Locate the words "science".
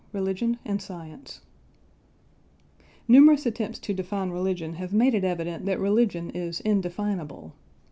0.81-1.41